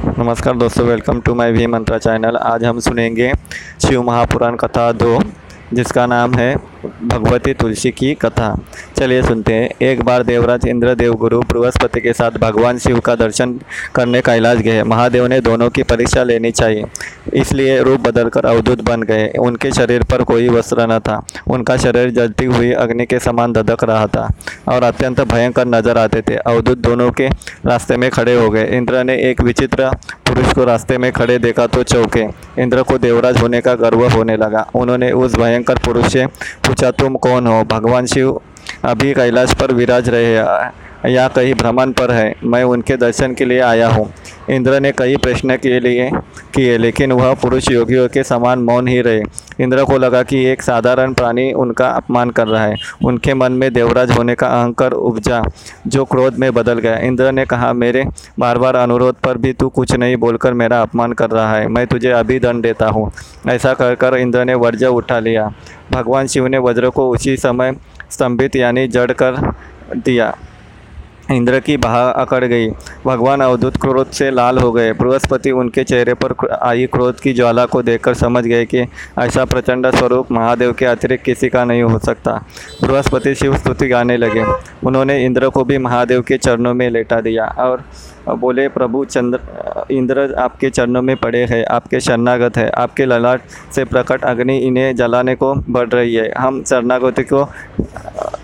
नमस्कार 0.00 0.56
दोस्तों 0.56 0.84
welcome 0.86 1.20
to 1.20 1.34
my 1.34 1.50
V 1.52 1.66
Mantra 1.66 1.96
channel 1.98 2.36
आज 2.36 2.64
हम 2.64 2.78
सुनेंगे 2.80 3.32
शिव 3.80 4.02
महापुराण 4.02 4.56
कथा 4.56 4.90
दो, 4.92 5.20
जिसका 5.74 6.06
नाम 6.06 6.34
है 6.34 6.54
भगवती 6.82 7.52
तुलसी 7.54 7.90
की 7.90 8.12
कथा। 8.14 8.54
चलिए 8.96 9.22
सुनते 9.22 9.54
हैं। 9.54 9.68
एक 9.82 10.02
बार 10.02 10.22
देवराज 10.22 10.66
इंद्र 10.66 10.94
देवगुरु 10.94 11.40
बृहस्पति 11.42 12.00
के 12.00 12.12
साथ 12.12 12.38
भगवान 12.40 12.78
शिव 12.78 12.98
का 13.00 13.14
दर्शन 13.14 13.58
करने 13.94 14.20
कैलाश 14.20 14.58
गए। 14.58 14.82
महादेव 14.82 15.26
ने 15.26 15.40
दोनों 15.40 15.68
की 15.70 15.82
परीक्षा 15.82 16.22
लेनी 16.22 16.50
चाहिए। 16.50 16.84
इसलिए 17.34 17.80
रूप 17.82 18.00
बदलकर 18.00 18.46
अवधूत 18.46 18.80
बन 18.80 19.02
गए। 19.02 19.28
उनके 19.38 19.70
शरीर 19.72 20.02
पर 20.02 20.22
कोई 20.22 20.48
वस्त्र 20.48 20.86
न 20.86 20.98
था। 20.98 21.20
उनका 21.46 21.76
शरीर 21.76 22.10
जलती 22.10 22.44
हुई 22.44 22.72
अग्नि 22.74 23.06
के 23.06 23.18
समान 23.18 23.52
धधक 23.52 23.84
रहा 23.84 24.06
था 24.06 24.28
और 24.68 24.82
अत्यंत 24.82 25.20
भयंकर 25.22 25.66
नज़र 25.66 25.98
आते 25.98 26.22
थे। 26.22 26.36
अवधूत 26.36 26.78
दोनों 26.78 27.10
के 27.10 27.28
रास्ते 27.66 27.96
में 27.96 28.10
खड़े 28.10 28.34
हो 28.34 28.48
गए। 28.50 28.64
इंद्र 28.76 29.04
ने 29.04 29.16
एक 29.30 29.40
विचित्र 29.40 29.90
पुरुष 30.26 30.52
को 30.54 30.64
रास्ते 30.64 30.98
में 30.98 31.10
खड़े 31.12 31.38
देखा 31.38 31.66
तो 31.66 31.82
चौके। 31.84 32.24
इंद्र 32.62 32.82
को 32.82 32.98
देवराज 32.98 33.40
होने 33.42 33.60
का 33.60 33.74
गर्व 33.76 34.06
होने 34.08 34.36
लगा। 34.36 34.66
उन्होंने 34.74 35.10
उस 35.12 35.34
भयंकर 35.36 35.78
पुरुष 35.78 36.12
से 36.12 36.26
पूछा 36.70 36.90
तुम 36.90 37.14
कौन 37.16 37.46
हो? 37.46 37.62
भगवान 37.70 38.06
शिव 38.06 38.40
अभी 38.84 39.12
कैलाश 39.14 39.54
पर 39.60 39.72
विराज 39.74 40.08
रहे 40.08 40.34
या 41.06 41.28
कहीं 41.28 41.54
भ्रमण 41.54 41.92
पर 41.92 42.10
है। 42.10 42.34
मैं 42.44 42.64
उनके 42.64 42.96
दर्शन 42.96 43.34
के 43.34 43.44
लिए 43.44 43.60
आया 43.60 43.88
हूँ। 43.88 44.12
इंद्र 44.50 44.80
ने 44.80 44.92
कई 44.92 45.16
प्रश्न 45.16 45.56
के 45.56 45.80
लिए, 45.80 46.10
किए, 46.54 46.78
लेकिन 46.78 47.12
वह 47.12 47.34
पुरुष 47.34 47.70
योगियों 47.70 48.08
के 48.08 48.22
समान 48.24 48.58
मौन 48.58 48.88
ही 48.88 49.00
रहे। 49.00 49.22
इंद्र 49.60 49.84
को 49.84 49.98
लगा 49.98 50.22
कि 50.22 50.44
एक 50.44 50.62
साधारण 50.62 51.12
प्राणी 51.12 51.52
उनका 51.52 51.88
अपमान 51.88 52.30
कर 52.30 52.46
रहा 52.46 52.64
है। 52.64 52.76
उनके 53.04 53.34
मन 53.34 53.52
में 53.52 53.72
देवराज 53.72 54.10
होने 54.10 54.34
का 54.34 54.46
अहंकार 54.46 54.92
उपजा, 54.92 55.42
जो 55.86 56.04
क्रोध 56.04 56.38
में 56.38 56.52
बदल 56.54 56.78
गया। 56.78 56.96
इंद्र 56.98 57.32
ने 57.32 57.44
कहा, 57.44 57.72
मेरे 57.72 58.04
बार 58.38 58.58
बार 58.58 58.76
अनुरोध 58.76 59.14
पर 59.14 59.38
भी 59.38 59.52
तू 59.52 59.68
कुछ 59.68 59.92
नहीं 59.92 60.16
बोलकर 60.16 60.52
मेरा 60.52 60.82
अपमान 60.82 61.12
कर 61.12 61.30
रहा 61.30 61.56
है। 61.56 61.68
मैं 61.68 61.86
तुझे 61.86 62.10
अभी 62.10 62.38
दंड 62.38 62.62
देता 62.62 62.86
हूँ। 62.86 63.10
ऐसा 63.48 63.74
कर 63.74 63.94
कर 63.94 64.16
इंद्र 64.16 64.44
ने 64.44 64.54
वर्ज 64.54 64.84
उठा 64.84 65.18
लिया। 65.18 65.52
भगवान 65.92 66.26
शिव 66.26 66.46
ने 66.46 66.58
वज्र 66.58 66.90
को 66.90 67.10
उसी 67.10 67.36
समय 67.36 67.74
स्तंभित 68.10 68.56
यानी 68.56 68.88
जड़ 68.88 69.12
कर 69.12 69.52
दिया। 69.96 70.34
इंद्र 71.30 71.58
की 71.60 71.76
बाह 71.76 71.96
अकड़ 72.10 72.44
गई। 72.44 72.68
भगवान 73.06 73.40
अवधूत 73.40 73.76
क्रोध 73.76 74.10
से 74.10 74.30
लाल 74.30 74.58
हो 74.58 74.70
गए। 74.72 74.92
बृहस्पति 74.92 75.50
उनके 75.50 75.84
चेहरे 75.84 76.14
पर 76.14 76.34
आई 76.52 76.86
क्रोध 76.86 77.20
की 77.20 77.32
ज्वाला 77.32 77.64
को 77.66 77.82
देखकर 77.82 78.14
समझ 78.14 78.44
गए 78.44 78.64
कि 78.64 78.80
ऐसा 79.18 79.44
प्रचंड 79.44 79.90
स्वरूप 79.90 80.32
महादेव 80.32 80.72
के 80.72 80.86
अतिरिक्त 80.86 81.24
किसी 81.24 81.48
का 81.48 81.64
नहीं 81.64 81.82
हो 81.82 81.98
सकता। 81.98 82.32
बृहस्पति 82.84 83.34
शिव 83.34 83.56
स्तुति 83.56 83.88
गाने 83.88 84.16
लगे। 84.16 84.44
उन्होंने 84.86 85.24
इंद्र 85.24 85.48
को 85.48 85.64
भी 85.64 85.78
महादेव 85.78 86.22
के 86.22 86.36
चरणों 86.38 86.74
में 86.74 86.88
लेटा 86.90 87.20
दिया 87.20 87.46
और 87.58 87.84
बोले, 88.28 88.68
प्रभु, 88.68 89.04
चंद्र, 89.04 89.38
इंद्र 89.90 90.34
आपके 90.34 90.70
चरणों 90.70 91.02
में 91.02 91.16
पड़े 91.16 91.44
हैं। 91.44 91.64
आपके 91.66 92.00
शरणागत 92.00 92.56
है। 92.56 92.68
आपके 92.70 93.04
ललाट 93.04 93.42
से 93.74 93.84
प्रकट 93.84 94.24
अग्नि 94.24 94.58
इन्हें 94.58 94.94
जलाने 94.96 95.34
को 95.34 95.54
बढ़ 95.54 95.88
रही 95.88 96.14
है। 96.14 96.32
हम 96.38 96.62
शरणागति 96.64 97.22
को 97.22 97.48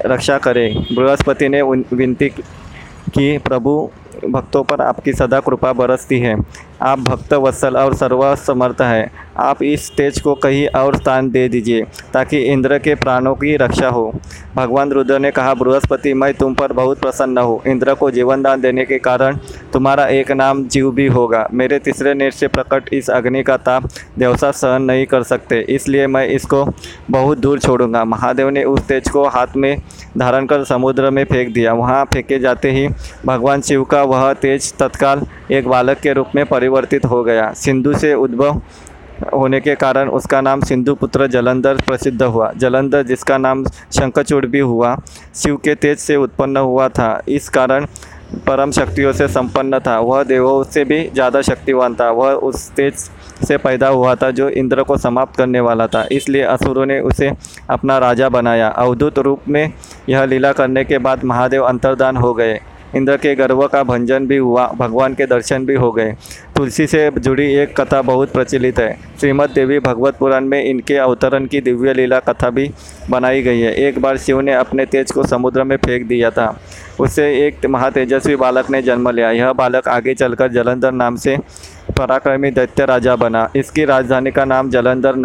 रक्षा 0.07 0.39
करें। 0.39 0.87
बृहस्पति 0.93 1.49
ने 1.49 1.63
विनती 1.63 2.31
कि 3.15 3.39
प्रभु 3.39 3.73
भक्तों 4.25 4.63
पर 4.65 4.81
आपकी 4.81 5.13
सदा 5.13 5.41
कृपा 5.41 5.73
बरसती 5.73 6.19
है। 6.21 6.37
आप 6.83 6.99
भक्त, 6.99 7.33
वत्सल 7.35 7.77
और 7.77 7.95
सर्वसमर्थ 7.95 8.81
है। 8.81 9.11
आप 9.39 9.63
इस 9.63 9.91
तेज 9.97 10.21
को 10.21 10.35
कहीं 10.35 10.67
और 10.69 10.97
स्थान 10.97 11.31
दे 11.31 11.49
दीजिए, 11.49 11.83
ताकि 12.13 12.39
इंद्र 12.43 12.79
के 12.79 12.95
प्राणों 12.95 13.35
की 13.35 13.57
रक्षा 13.57 13.89
हो। 13.89 14.13
भगवान 14.57 14.91
रुद्र 14.91 15.19
ने 15.19 15.31
कहा, 15.31 15.55
बृहस्पति, 15.55 16.13
मैं 16.15 16.33
तुम 16.35 16.55
पर 16.55 16.73
बहुत 16.73 17.01
प्रसन्न 17.01 17.39
हूँ। 17.39 17.61
इंद्र 17.67 17.95
को 17.95 18.11
जीवन 18.11 18.43
दान 18.43 18.61
देने 18.61 18.85
के 18.85 18.99
कारण 18.99 19.39
तुम्हारा 19.73 20.07
एक 20.07 20.33
नाम 20.33 20.63
जीव 20.67 20.91
भी 20.91 21.07
होगा। 21.07 21.47
मेरे 21.53 21.79
तीसरे 21.79 22.15
नेट 22.15 22.33
से 22.33 22.49
प्रकट 22.49 22.93
इस 22.93 23.11
अग्नि 23.11 23.43
का 23.43 23.57
ताप 23.57 23.89
देवसा 24.19 24.51
सहन 24.51 24.83
नहीं 24.83 25.07
कर 25.07 25.23
सकते। 25.23 25.61
इसलिए 25.69 26.07
मैं 26.07 26.27
इसको 26.27 26.65
बहुत 27.11 27.39
दूर 27.39 27.59
छोड़ूँगा। 27.59 28.05
महादेव 28.05 28.49
ने 28.49 28.65
उस 28.65 28.87
तेज 28.89 29.09
को 29.09 29.27
हाथ 29.29 29.57
में 29.57 29.77
धारण 30.19 30.47
कर 30.47 30.65
समुद्र 30.65 31.11
में 31.11 31.25
फेंक 31.25 31.53
दिया। 31.55 31.73
वहाँ 31.73 32.05
फेंके 32.05 32.39
जाते 32.39 32.71
ही 32.71 32.89
भगवान 33.27 33.61
शिव 33.61 33.85
का 33.85 34.03
वह 34.07 34.33
तेज 34.35 34.73
तत्काल 34.75 35.27
एक 35.51 35.69
बालक 35.69 36.01
के 36.01 36.13
रूप 36.13 36.35
में 36.35 36.45
परिवर्तित 36.47 37.05
हो 37.05 37.23
गया। 37.25 37.53
सिंधु 37.55 37.95
से 37.95 38.13
उद्भव 38.17 38.61
होने 39.33 39.61
के 39.61 39.75
कारण 39.75 40.09
उसका 40.11 40.41
नाम 40.41 40.61
सिंधु 40.63 40.95
पुत्र 40.95 41.27
जलंधर 41.29 41.77
प्रसिद्ध 41.87 42.23
हुआ। 42.23 42.51
जलंधर, 42.55 43.03
जिसका 43.03 43.39
नाम 43.39 43.65
शंखचूड़ 43.65 44.45
भी 44.47 44.59
हुआ, 44.61 44.97
शिव 45.35 45.57
के 45.57 45.75
तेज 45.75 45.99
से 45.99 46.17
उत्पन्न 46.17 46.57
हुआ 46.59 46.89
था। 46.91 47.23
इस 47.29 47.49
कारण 47.49 47.87
परम 48.47 48.71
शक्तियों 48.73 49.13
से 49.13 49.29
संपन्न 49.29 49.79
था। 49.79 49.99
वह 50.01 50.23
देवों 50.25 50.63
से 50.65 50.85
भी 50.85 51.03
ज़्यादा 51.05 51.43
शक्तिवान 51.43 51.95
था। 51.95 52.11
वह 52.11 52.33
उस 52.45 52.71
तेज 52.71 52.95
से 53.47 53.57
पैदा 53.57 53.89
हुआ 53.89 54.15
था 54.15 54.31
जो 54.31 54.49
इंद्र 54.51 54.83
को 54.83 54.97
समाप्त 54.99 55.37
करने 55.37 55.61
वाला 55.61 55.87
था। 55.87 56.07
इसलिए 56.13 56.43
असुरों 56.45 56.87
ने 56.87 57.01
उसे 57.01 57.33
अपना 57.71 57.99
राजा 57.99 58.29
बनाया। 58.29 58.69
अवधूत 58.69 59.19
रूप 59.19 59.49
में 59.49 59.73
यह 60.09 60.25
लीला 60.25 60.53
करने 60.53 60.85
के 60.85 60.99
बाद 60.99 61.25
महादेव 61.25 61.65
अंतर्दान 61.65 62.17
हो 62.17 62.35
गए। 62.35 62.61
इंद्र 62.97 63.17
के 63.17 63.35
गर्व 63.35 63.67
का 63.67 63.83
भंजन 63.83 64.27
भी 64.27 64.37
हुआ, 64.37 64.67
भगवान 64.77 65.15
के 65.15 65.27
दर्शन 65.27 65.67
भी 65.67 65.75
हो 65.75 65.91
गए। 65.93 66.13
तुलसी 66.57 66.87
से 66.87 67.11
जुड़ी 67.19 67.53
एक 67.55 67.81
कथा 67.81 68.03
बहुत 68.03 68.33
प्रचलित 68.33 68.79
है। 68.79 68.99
श्रीमद 69.21 69.51
देवी 69.51 69.79
भगवत 69.79 70.17
पुराण 70.17 70.45
में 70.45 70.63
इनके 70.65 70.97
अवतरण 70.97 71.47
की 71.47 71.61
दिव्य 71.61 71.95
लीला 71.95 72.19
कथा 72.21 72.51
भी 72.51 72.71
बनाई 73.11 73.43
गई 73.43 73.61
है। 73.61 73.75
एक 73.75 73.99
बार 73.99 74.17
शिव 74.17 74.41
ने 74.41 74.55
अपने 74.55 74.87
तेज 74.87 75.13
को 75.13 75.23
समुद्र 75.23 75.65
में 75.65 75.77
फेंक 75.77 76.07
दिया 76.07 76.31
था। 76.31 76.61
उससे 77.01 77.47
एक 77.47 77.67
महातेजस्वी 77.67 78.37
बालक 78.37 78.71
ने 78.71 78.83
जन्म 78.83 79.11
लिया। 79.11 79.31
यह 79.31 79.53
बालक 79.53 79.89
आगे 79.89 80.15
चलकर 80.15 80.49
जलंधर 80.49 80.93
नाम 80.93 81.17
से 81.17 81.37
पराक्रमी 81.99 82.51
दैत्य 82.51 82.85
राजा 82.85 83.17
बना। 83.17 83.49
इसकी 83.57 83.85
राजधानी 83.85 84.31
का 84.31 84.45
नाम 84.45 84.71
जलंधर 84.71 85.17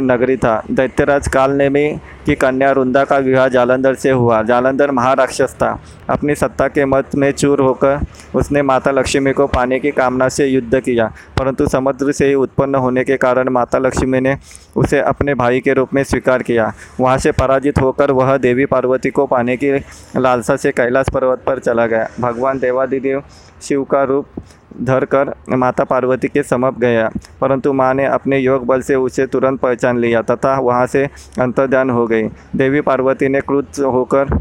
नगरी 0.00 0.36
था। 0.36 0.62
दैत्यराज 0.70 1.28
काल 1.28 1.44
कालनेमी 1.44 2.00
की 2.26 2.34
कन्या 2.34 2.70
रुंदा 2.70 3.04
का 3.04 3.18
विवाह 3.18 3.48
जालंधर 3.48 3.94
से 3.94 4.10
हुआ। 4.10 4.42
जालंधर 4.42 4.90
महाराक्षस 4.90 5.56
था। 5.62 5.82
अपनी 6.10 6.34
सत्ता 6.34 6.68
के 6.68 6.84
मत 6.84 7.14
में 7.14 7.30
चूर 7.32 7.60
होकर 7.60 8.00
उसने 8.34 8.62
माता 8.62 8.90
लक्ष्मी 8.90 9.32
को 9.32 9.46
पाने 9.46 9.78
की 9.78 9.90
कामना 9.90 10.28
से 10.28 10.46
युद्ध 10.46 10.80
किया। 10.80 11.12
परंतु 11.38 11.66
समुद्र 11.66 12.12
से 12.12 12.26
ही 12.26 12.34
उत्पन्न 12.34 12.74
होने 12.74 13.04
के 13.04 13.16
कारण 13.16 13.48
माता 13.48 13.78
लक्ष्मी 13.78 14.20
ने 14.20 14.36
उसे 14.76 14.98
अपने 14.98 15.34
भाई 15.34 15.60
के 15.60 15.72
रूप 15.72 15.94
में 15.94 16.04
स्वीकार 16.04 16.42
किया। 16.42 16.72
वहाँ 17.00 17.18
से 17.18 17.32
पराजित 17.32 17.78
होकर 17.78 18.10
वह 18.10 18.36
देवी 18.36 18.66
पार्वती 18.66 19.10
को 19.10 19.26
पाने 19.26 19.56
की 19.56 19.72
लालसा 20.16 20.56
से 20.56 20.70
कैलाश 20.70 21.06
पर्वत 21.14 21.42
पर 21.46 21.58
चला 21.58 21.86
गया। 21.86 22.08
भगवान 22.20 22.58
देवादिदेव 22.58 23.22
शिव 23.62 23.84
का 23.84 24.02
रूप 24.02 24.26
धर 24.74 25.04
कर 25.04 25.32
माता 25.50 25.84
पार्वती 25.84 26.28
के 26.28 26.42
समप 26.42 26.78
गया। 26.78 27.08
परंतु 27.40 27.72
माँ 27.72 27.92
ने 27.94 28.06
अपने 28.06 28.38
योग 28.38 28.66
बल 28.66 28.80
से 28.80 28.94
उसे 28.94 29.26
तुरंत 29.26 29.60
पहचान 29.60 29.98
लिया, 29.98 30.22
तथा 30.22 30.58
वहाँ 30.58 30.86
से 30.86 31.04
अंतर्ध्यान 31.40 31.90
हो 31.90 32.06
गई। 32.06 32.28
देवी 32.56 32.80
पार्वती 32.80 33.28
ने 33.28 33.40
क्रुद्ध 33.40 33.80
होकर 33.80 34.38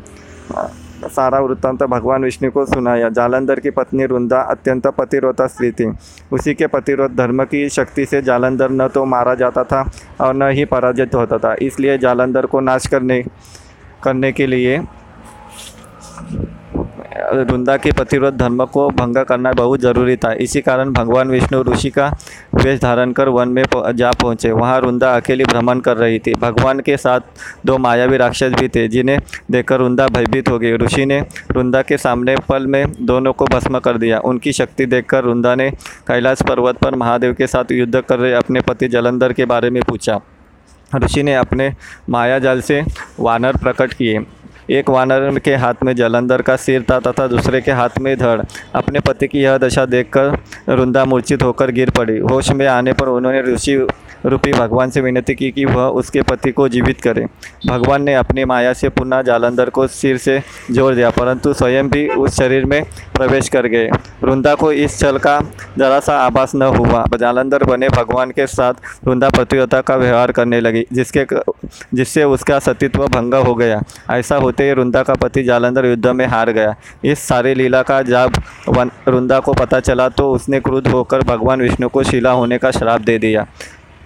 सारा 1.05 1.39
वृत्तांत 1.39 1.83
भगवान 1.83 2.23
विष्णु 2.23 2.49
को 2.51 2.66
सुनाया। 2.66 3.09
जालंधर 3.09 3.59
की 3.59 3.69
पत्नी 3.69 4.05
रुंदा 4.05 4.39
अत्यंत 4.41 4.88
पतिरोता 4.88 5.47
स्त्री 5.47 5.71
थी। 5.71 5.91
उसी 6.31 6.53
के 6.53 6.67
पतिरोध 6.67 7.15
धर्म 7.15 7.44
की 7.44 7.67
शक्ति 7.69 8.05
से 8.05 8.21
जालंधर 8.21 8.71
न 8.71 8.88
तो 8.88 9.05
मारा 9.05 9.33
जाता 9.35 9.63
था 9.63 9.83
और 10.21 10.33
न 10.33 10.50
ही 10.50 10.65
पराजित 10.65 11.15
होता 11.15 11.38
था। 11.38 11.55
इसलिए 11.61 11.97
जालंधर 11.97 12.45
को 12.45 12.59
नाश 12.59 12.88
करने 12.88 13.23
करने 14.03 14.31
के 14.31 14.47
लिए 14.47 14.79
वृंदा 17.33 17.75
के 17.77 17.91
प्रतिरोध 17.91 18.38
धर्म 18.38 18.63
को 18.66 18.88
भंग 18.91 19.17
करना 19.19 19.51
बहुत 19.53 19.79
ज़रूरी 19.79 20.16
था। 20.16 20.31
इसी 20.41 20.61
कारण 20.61 20.91
भगवान 20.94 21.29
विष्णु 21.29 21.61
ऋषि 21.63 21.89
का 21.89 22.07
वेश 22.55 22.79
धारण 22.81 23.11
कर 23.11 23.29
वन 23.29 23.49
में 23.49 23.63
जा 23.95 24.11
पहुँचे। 24.11 24.51
वहाँ 24.51 24.79
वृंदा 24.79 25.16
अकेली 25.16 25.44
भ्रमण 25.44 25.79
कर 25.79 25.97
रही 25.97 26.19
थी। 26.19 26.33
भगवान 26.33 26.79
के 26.79 26.97
साथ 26.97 27.19
दो 27.66 27.77
मायावी 27.77 28.17
राक्षस 28.17 28.53
भी 28.59 28.67
थे, 28.67 28.88
जिन्हें 28.88 29.19
देखकर 29.51 29.81
वृंदा 29.81 30.07
भयभीत 30.07 30.49
हो 30.49 30.59
गई। 30.59 30.75
ऋषि 30.77 31.05
ने 31.05 31.19
वृंदा 31.51 31.81
के 31.81 31.97
सामने 31.97 32.35
पल 32.49 32.67
में 32.67 32.85
दोनों 33.01 33.33
को 33.33 33.45
भस्म 33.45 33.79
कर 33.79 33.97
दिया। 33.97 34.19
उनकी 34.21 34.53
शक्ति 34.53 34.85
देखकर 34.85 35.25
वृंदा 35.25 35.55
ने 35.55 35.69
कैलाश 36.07 36.41
पर्वत 36.41 36.77
पर 36.77 36.95
महादेव 36.95 37.33
के 37.33 37.47
साथ 37.47 37.71
युद्ध 37.71 38.01
कर 38.01 38.19
रहे 38.19 38.33
अपने 38.33 38.62
पति 38.62 38.88
जलंधर 38.88 39.33
के 39.33 39.45
बारे 39.45 39.69
में 39.69 39.81
पूछा। 39.83 40.19
ऋषि 40.91 41.24
ने 41.24 41.35
अपने 41.35 41.71
माया 42.09 42.39
जाल 42.39 42.62
से 42.62 42.81
वानर 43.19 43.57
प्रकट 43.57 43.94
किए। 43.94 44.19
एक 44.71 44.89
वानर 44.89 45.39
के 45.39 45.56
हाथ 45.56 45.83
में 45.83 45.95
जलंधर 45.95 46.42
का 46.42 46.56
सिर 46.56 46.83
था 46.92 47.00
तथा 47.00 47.27
दूसरे 47.27 47.62
के 47.62 47.71
हाथ 47.71 47.98
में 48.01 48.15
धड़। 48.18 48.42
अपने 48.75 49.00
पति 49.00 49.27
की 49.27 49.39
यह 49.39 49.57
दशा 49.57 49.86
देखकर 49.86 50.38
रुंदा 50.69 51.06
मूर्छित 51.06 51.44
होकर 51.44 51.71
गिर 51.71 51.89
पड़ी। 51.89 52.18
होश 52.21 52.51
में 52.51 52.65
आने 52.68 52.94
पर 52.94 53.07
उन्होंने 53.07 53.42
ऋषि 53.44 53.75
रूपी 54.25 54.51
भगवान 54.51 54.89
से 54.89 55.01
विनती 55.01 55.33
की 55.36 55.50
कि 55.51 55.65
वह 55.65 55.88
उसके 55.92 56.21
पति 56.21 56.51
को 56.51 56.68
जीवित 56.69 57.01
करे। 57.01 57.25
भगवान 57.68 58.04
ने 58.04 58.13
अपनी 58.15 58.45
माया 58.45 58.74
से 58.74 58.89
पुनः 58.89 59.21
जालंधर 59.21 59.69
को 59.69 59.88
सिर 59.88 60.18
से 60.18 60.39
जोड़ 60.71 60.94
दिया, 60.95 61.09
परंतु 61.09 61.54
स्वयं 61.54 61.89
भी 61.89 62.07
उस 62.07 62.38
शरीर 62.38 62.66
में 62.66 62.81
प्रवेश 63.23 63.49
कर 63.49 63.67
गए। 63.67 63.89
वृंदा 64.21 64.53
को 64.55 64.71
इस 64.73 64.97
छल 64.99 65.17
का 65.17 65.39
जरा 65.77 65.99
सा 66.01 66.17
आभास 66.19 66.51
न 66.55 66.61
हुआ। 66.73 67.03
जालंधर 67.19 67.63
बने 67.63 67.89
भगवान 67.89 68.31
के 68.31 68.47
साथ 68.47 68.73
वृंदा 69.05 69.29
प्रतियोगिता 69.29 69.79
का 69.81 69.95
व्यवहार 69.95 70.31
करने 70.31 70.59
लगी, 70.61 70.85
जिसके 70.93 71.25
जिससे 71.93 72.23
उसका 72.25 72.57
सतीत्व 72.59 73.05
भंग 73.07 73.33
हो 73.37 73.53
गया। 73.55 73.81
ऐसा 74.11 74.35
होते 74.37 74.63
ही 74.63 74.73
वृंदा 74.73 75.03
का 75.03 75.13
पति 75.15 75.43
जालंधर 75.43 75.85
युद्ध 75.85 76.07
में 76.07 76.25
हार 76.27 76.51
गया। 76.51 76.75
इस 77.05 77.19
सारी 77.21 77.53
लीला 77.53 77.81
का 77.83 78.01
जब 78.03 78.41
वृंदा 79.07 79.39
को 79.39 79.53
पता 79.53 79.79
चला 79.81 80.09
तो 80.09 80.31
उसने 80.31 80.59
क्रुद्ध 80.59 80.87
होकर 80.87 81.21
भगवान 81.25 81.61
विष्णु 81.61 81.89
को 81.89 82.03
शिला 82.03 82.31
होने 82.31 82.57
का 82.57 82.71
श्राप 82.71 83.01
दे 83.01 83.17
दिया, 83.19 83.45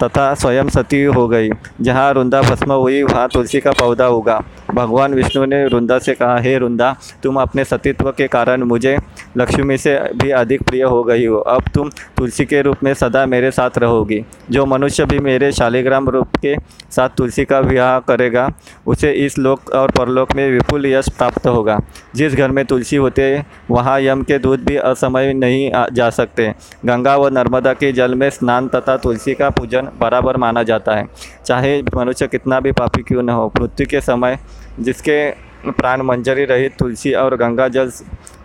तथा 0.04 0.34
स्वयं 0.36 0.70
सती 0.70 1.04
हो 1.04 1.28
गई, 1.28 1.50
जहाँ 1.82 2.12
रुंदा 2.14 2.42
भस्म 2.42 2.72
हुई, 2.74 3.02
वहाँ 3.04 3.28
तुलसी 3.34 3.60
का 3.60 3.72
पौधा 3.74 4.08
उगा। 4.10 4.42
भगवान 4.74 5.14
विष्णु 5.14 5.46
ने 5.46 5.68
रुंदा 5.68 5.98
से 6.00 6.14
कहा, 6.14 6.38
हे 6.38 6.58
रुंदा, 6.58 6.96
तुम 7.24 7.40
अपने 7.42 7.64
सतीत्व 7.64 8.12
के 8.12 8.28
कारण 8.28 8.64
मुझे 8.64 8.98
लक्ष्मी 9.38 9.78
से 9.78 10.00
भी 10.16 10.30
अधिक 10.32 10.64
प्रिय 10.64 10.84
हो 10.84 11.04
गई 11.04 11.26
हो। 11.26 11.38
अब 11.38 11.64
तुम 11.74 11.90
तुलसी 12.18 12.46
के 12.46 12.62
रूप 12.62 12.84
में 12.84 12.94
सदा 12.94 13.26
मेरे 13.26 13.52
साथ 13.52 13.78
रहोगी। 13.78 14.24
जो 14.52 14.66
मनुष्य 14.66 15.06
भी 15.06 15.20
मेरे 15.20 15.52
शालिग्राम 15.52 16.10
रूप 16.10 16.36
के 16.36 16.56
साथ 16.92 17.10
तुलसी 17.10 17.46
का 17.46 17.60
विवाह 17.60 18.00
करेगा, 18.00 18.50
उसे 18.88 19.12
इस 19.26 19.38
लोक 19.38 19.70
और 19.70 19.92
परलोक 19.92 20.36
में 20.36 20.50
विपुल 20.52 20.86
यश 20.86 21.10
प्राप्त 21.10 21.48
होगा। 21.48 21.80
जिस 22.16 22.34
घर 22.34 22.52
में 22.52 22.66
तुलसी 22.66 22.96
होते, 22.96 23.44
वहाँ 23.72 24.00
यम 24.02 24.24
के 24.24 24.40
दूध 24.40 24.64
भी 24.66 24.76
असमय 24.76 25.34
नहीं 25.34 25.72
जा 25.94 26.10
सकते। 26.10 26.54
गंगा 26.86 27.16
व 27.18 27.28
नर्मदा 27.28 27.74
के 27.74 27.92
जल 27.92 28.16
में 28.16 28.30
स्नान 28.30 28.68
तथा 28.68 28.98
तुलसी 28.98 29.34
का 29.34 29.50
पूजन 29.50 29.90
बराबर 30.00 30.38
माना 30.38 30.64
जाता 30.64 30.96
है। 30.96 31.08
चाहे 31.46 31.82
मनुष्य 31.96 32.28
कितना 32.28 32.60
भी 32.60 32.72
पापी 32.72 33.04
क्यों 33.04 33.24
न 33.24 33.30
हो, 33.30 33.52
मृत्यु 33.62 33.88
के 33.90 34.02
समय 34.02 34.38
जिसके 34.80 35.48
प्राण 35.68 36.02
मंजरी 36.02 36.46
रहित 36.46 36.76
तुलसी 36.80 37.14
और 37.14 37.36
गंगा 37.36 37.68
जल 37.68 37.92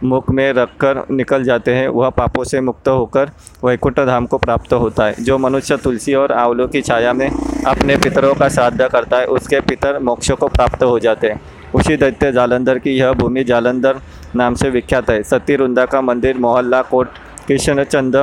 मुख 0.05 0.31
में 0.31 0.53
रखकर 0.53 1.03
निकल 1.11 1.45
जाते 1.45 1.75
हैं, 1.75 1.89
वह 1.89 2.11
पापों 2.11 2.45
से 2.45 2.61
मुक्त 2.61 2.89
होकर 2.89 3.31
वैकुंठ 3.65 4.01
धाम 4.01 4.27
को 4.27 4.39
प्राप्त 4.39 4.73
होता 4.73 5.05
है। 5.05 5.25
जो 5.25 5.39
मनुष्य 5.39 5.77
तुलसी 5.77 6.15
और 6.15 6.33
आंवलों 6.33 6.69
की 6.69 6.83
छाया 6.83 7.13
में 7.13 7.29
अपने 7.67 7.97
पितरों 7.97 8.35
का 8.35 8.49
श्राद्ध 8.49 8.89
करता 8.89 9.17
है, 9.17 9.27
उसके 9.27 9.61
पितर 9.61 9.99
मोक्ष 9.99 10.31
को 10.31 10.49
प्राप्त 10.49 10.83
हो 10.83 10.99
जाते 10.99 11.29
हैं। 11.29 11.41
उसी 11.75 11.97
दैत्य 11.97 12.33
जालंधर 12.33 12.79
की 12.79 12.91
यह 12.91 13.13
भूमि 13.13 13.45
जालंधर 13.45 14.01
नाम 14.37 14.55
से 14.55 14.71
विख्यात 14.71 15.11
है। 15.11 15.23
सती 15.23 15.57
रुंदा 15.57 15.85
का 15.87 16.01
मंदिर 16.01 16.39
मोहल्ला 16.39 16.83
कोट 16.83 17.09
कृष्णचंद 17.49 18.17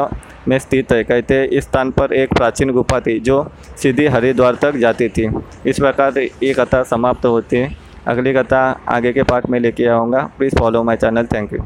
में 0.47 0.59
स्थित 0.59 0.91
है। 0.91 1.03
कहते 1.03 1.33
हैं, 1.33 1.47
इस 1.47 1.63
स्थान 1.63 1.91
पर 1.91 2.13
एक 2.13 2.33
प्राचीन 2.33 2.71
गुफा 2.71 2.99
थी, 2.99 3.19
जो 3.19 3.51
सीधी 3.77 4.05
हरिद्वार 4.07 4.55
तक 4.55 4.75
जाती 4.75 5.09
थी। 5.09 5.29
इस 5.65 5.79
प्रकार 5.79 6.17
ये 6.17 6.53
कथा 6.53 6.83
समाप्त 6.83 7.25
होती 7.25 7.57
है। 7.57 7.88
अगली 8.07 8.33
कथा 8.33 8.59
आगे 8.89 9.11
के 9.13 9.23
पार्ट 9.23 9.49
में 9.49 9.59
लेके 9.59 9.85
आऊँगा। 9.87 10.19
Please 10.37 10.55
follow 10.59 10.83
my 10.83 10.95
channel 10.97 11.25
thank 11.25 11.53
you 11.53 11.57